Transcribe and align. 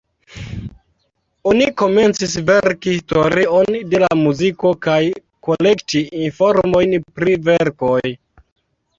Oni 1.49 1.65
komencis 1.81 2.31
verki 2.47 2.95
historion 2.95 3.75
de 3.91 3.99
la 4.03 4.09
muziko 4.21 4.71
kaj 4.85 4.95
kolekti 5.49 6.01
informojn 6.29 6.97
pri 7.19 7.37
verkoj. 7.51 8.11